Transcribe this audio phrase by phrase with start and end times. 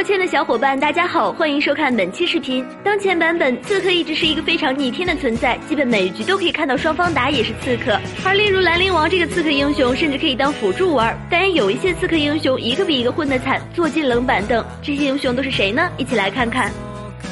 [0.00, 2.64] Hello，亲爱的小伙伴，大家好，欢迎收看本期视频。
[2.82, 11.14] 当前版本刺客一直是一个非常逆天的存在，基本每一局都可以看到双方打野是刺客，而例如兰陵王这个刺客英雄，甚至可以当辅助玩。
[11.30, 14.64] 但也有一些刺客英雄一个比一个混得惨，坐进冷板凳。
[14.80, 15.86] 这些英雄都是谁呢？
[15.98, 16.72] 一起来看看。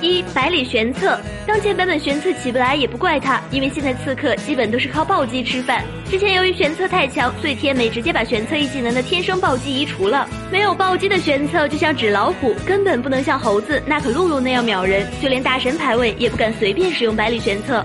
[0.00, 5.84] 一百里玄策，当前版本玄策起不来也不怪他，因为现在刺客基本都是靠暴击吃饭。
[6.10, 10.28] 之前由于玄策太强，所以天美直接把玄策一技能的天生暴击移除了。
[10.50, 17.84] 没有暴击的玄策就像纸老虎，根本不能像猴子娜可露露那样秒人，就连大神排位也不敢随便使用百里玄策。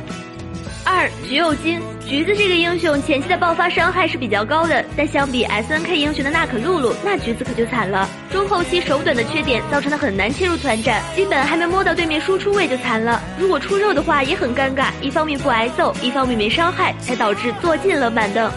[0.85, 8.08] 二橘右京，橘子这个英雄前期的爆发伤害是比较高的，但相比 S N K 英雄的娜可露露，那橘子可就惨了。
[8.31, 13.20] 中后期手短的缺点造成的很难切入团战，基本还没摸到对面输出位就残了。
[13.39, 18.52] 如果出肉的话也很尴尬，一方面不挨揍，一方面没伤害，才导致坐进冷板凳。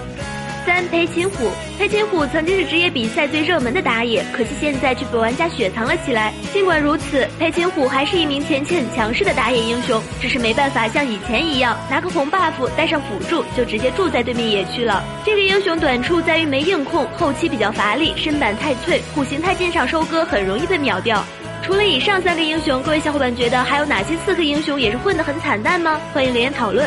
[0.69, 6.31] 三裴擒虎，裴擒虎曾经是职业比赛最热门的打野，可惜现在却被玩家雪藏了起来。
[6.53, 15.03] 尽管如此，裴擒虎还是一名前期很强势的打野英雄，只是没办法像以前一样拿个红 buff 带上辅助就直接住在对面野区了。
[15.25, 21.25] 这个英雄短处在于没硬控，后期比较乏力，身板太脆，虎形太近上收割很容易被秒掉。
[21.63, 25.99] 除了以上三个英雄，各位小伙伴觉得还有哪些刺客英雄也是混得很惨淡吗？
[26.13, 26.87] 欢迎留言讨论。